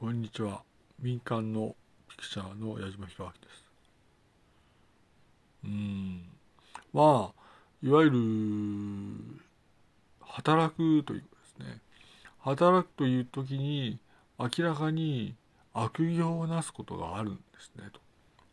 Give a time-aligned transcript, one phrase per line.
[0.00, 0.62] こんにちは。
[1.00, 1.74] 民間の
[2.08, 3.64] ピクチャーの矢島弘明です。
[5.64, 6.22] うん。
[6.92, 7.40] まあ、
[7.82, 8.20] いわゆる、
[10.20, 11.80] 働くということですね。
[12.38, 13.98] 働くという時に、
[14.38, 15.34] 明らかに
[15.74, 17.98] 悪行をなすことがあるんですね、と。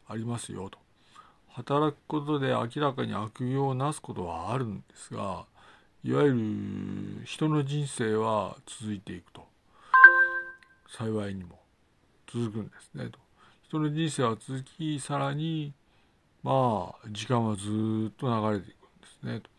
[0.08, 0.80] ありますよ、と。
[1.50, 5.46] 働くことで明らかに悪行をなすことはあるんですが、
[6.04, 9.35] いわゆる人の人生は続いていく。
[10.88, 11.60] 幸いにも
[12.28, 13.20] 続くんですねと。
[13.64, 15.74] 人の人生は続き、さらに、
[16.44, 17.64] まあ、時間はず
[18.10, 19.50] っと流れていくんですねと。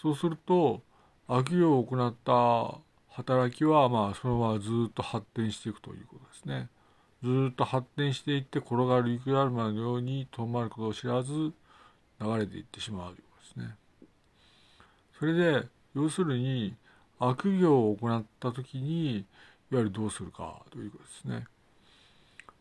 [0.00, 0.82] そうすると、
[1.28, 2.80] 悪行を行った
[3.14, 6.68] 働きは、まあ、そのままずっと発展していくということですね。
[7.22, 11.52] ずっと発展していって、転がる雪だるまのように、とんまることを知らず、流
[12.36, 13.76] れていってしまうということですね。
[15.18, 16.74] それで、要するに、
[17.18, 19.24] 悪行を行った時に、
[19.74, 21.46] わゆるどうするかということですね。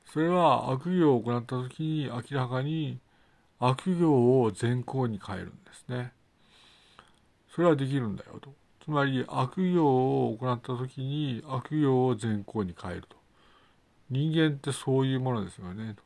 [0.05, 2.99] それは悪行を行った時に明らかに
[3.59, 6.11] 悪行を善行に変えるんですね。
[7.53, 8.53] それはできるんだよと。
[8.83, 13.16] つまり悪行を行った時に悪行を善行に変えると。
[14.09, 16.03] 人間ってそういうものですよねと。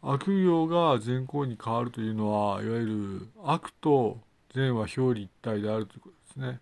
[0.00, 4.18] 悪行が善行に変わるというのは、いわゆる悪と
[4.54, 6.60] 善は表裏一体であるということですね。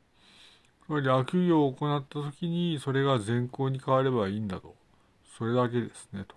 [0.86, 4.74] つまり悪行を行った時にそれが善行に変わればいいんだと。
[5.36, 6.36] それだけですねと。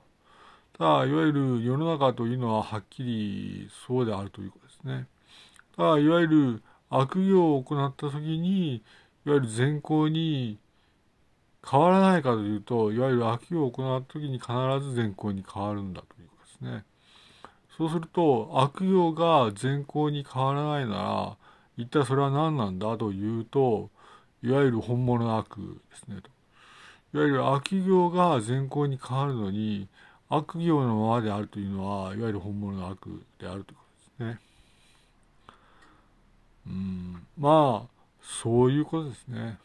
[0.77, 5.07] ただ、いわゆる世の中というのははっきりそうであるということですね。
[5.77, 8.81] ただ、いわゆる悪行を行った時に、い
[9.29, 10.57] わゆる善行に
[11.69, 16.85] 変わらないかというと、いわゆる悪行を行った時に必ず善行に変わるんだということですね。
[17.77, 21.37] そうすると、悪行が善行に変わらないなら、
[21.77, 23.91] 一体それは何なんだというと、
[24.41, 25.57] いわゆる本物の悪
[25.91, 26.29] ですねと。
[27.13, 29.87] いわゆる悪行が善行に変わるのに、
[30.29, 33.83] 悪行のままであるというのは、いわゆる本物の悪であるというこ
[34.17, 34.39] とですね。
[36.67, 39.57] うん、まあ、そういうことですね。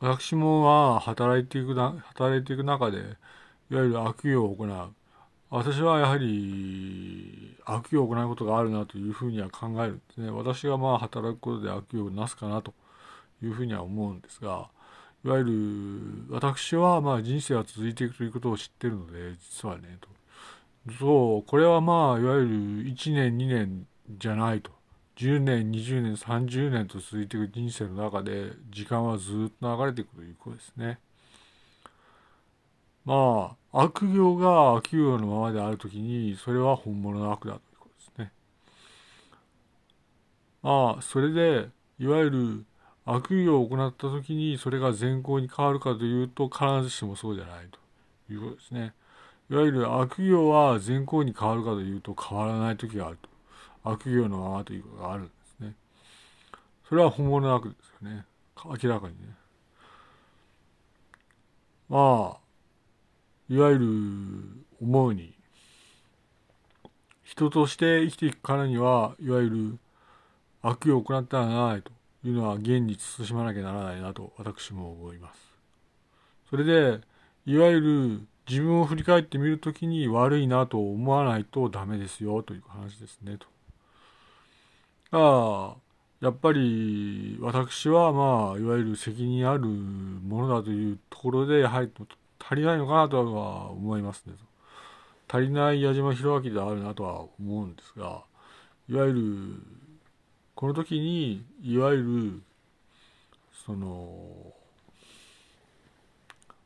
[0.00, 2.98] 私もまあ、働いていくな、働いていく中で、
[3.70, 4.94] いわゆる悪行を行う。
[5.50, 10.30] 私はやはり悪行を行うことがあるなというふうには考えるんですね。
[10.30, 12.72] 私がまあ働くことで悪行をなすかなと
[13.42, 14.68] いうふうには思うんですが、
[15.24, 20.08] いわゆる私はまあ人生は続いていくということを知ってるので、実はね、と。
[20.98, 22.48] そう、これはまあ、いわゆる
[22.86, 23.86] 1年、2年
[24.18, 24.70] じゃないと。
[25.16, 30.98] 10年、20年、30年と続いていく人生の中で、時間はずっと流れていくということですね。
[33.04, 38.32] まあ、悪行が悪行のままであるときに、それは本物の悪だということですね。
[40.62, 41.68] まあ、それで、
[41.98, 42.64] いわゆる
[43.06, 48.94] 悪行を行った時にそれが善行に変わるかというと必ずしもそうじゃないということですね。
[49.50, 53.30] いわゆる悪行は善行に変わるかというと変わらない時があると。
[53.82, 55.74] 悪行のままということがあるんですね。
[56.88, 58.24] それは本物の悪ですよね。
[58.64, 59.34] 明らかにね。
[61.88, 62.38] まあ、
[63.48, 63.86] いわゆる
[64.80, 65.34] 思うに、
[67.24, 69.78] 人として生きていくからには、いわゆる
[70.62, 71.90] 悪行を行ってはならないと。
[72.24, 75.38] いうのは現に慎まなきゃならないなと私も思います。
[76.50, 77.00] それで、
[77.46, 83.46] いわゆる自分を振り返ってみるときに悪いなと思わないとダメですよという話ですねと。
[85.12, 85.76] ああ、
[86.20, 91.90] やっぱり私はまあ、いわゆる責任あるものだというところで、やはり
[92.38, 94.34] 足りないのかなとは思いますね
[95.28, 95.38] と。
[95.38, 98.24] 足りない矢島弘明であるなとは思うんですが、
[98.88, 99.80] いわゆる
[100.60, 102.42] この時にいわゆる
[103.64, 104.52] その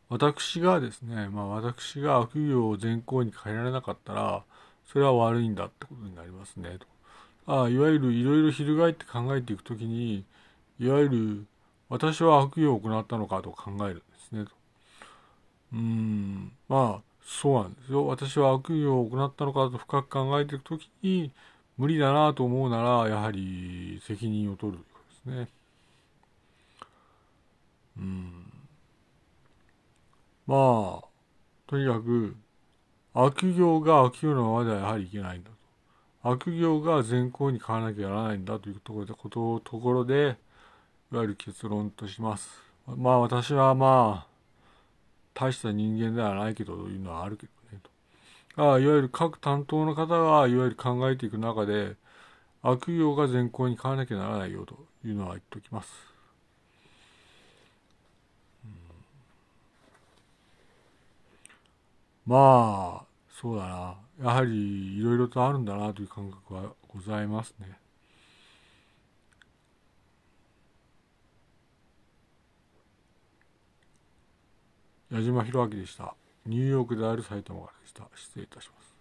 [0.08, 4.42] 私がですね、まあ、私が悪行を善行に変えられなかったら
[4.90, 6.76] それは悪いんだってことになりますね
[7.46, 7.54] と。
[7.64, 10.24] あいわゆるいろいろ翻って考えていくときに
[10.80, 11.46] いわゆる
[11.88, 14.50] 私は悪行を行ったのかと考えるんですねと。
[15.72, 18.08] うんまあそうなんですよ。
[18.08, 21.30] 私は悪行を行ったのかと深く考えていくときに
[21.76, 25.48] 無理だなと思うなら、やはり責任を取るということですね。
[27.98, 28.52] うん。
[30.46, 31.04] まあ、
[31.66, 32.36] とにかく、
[33.14, 35.56] 悪行が悪行のままではやはりいけないんだと。
[36.30, 40.36] 悪行が善行に変わらなきゃならないんだというところで、ことところで、
[41.12, 42.48] いわゆる結論とします。
[42.86, 44.34] まあ私はまあ、
[45.32, 47.52] 大した人間ではないけどというのはあるけど、
[48.56, 51.96] あいわゆる各担当の方がいわゆる考えていく中で
[52.62, 55.92] 悪用が善行に変わらなきゃならないよというのは言っておきます。
[58.64, 58.70] うん、
[62.26, 67.78] まあそうだなやはりいろいろとあるんだなという感覚はございますね。
[75.10, 76.14] 矢島弘明でした。
[76.46, 78.04] ニューヨークである埼玉からでした。
[78.14, 78.93] 失礼いたします。